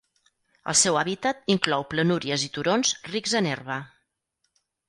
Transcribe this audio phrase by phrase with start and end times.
[0.71, 3.81] El seu hàbitat inclou planúries i turons rics en herba.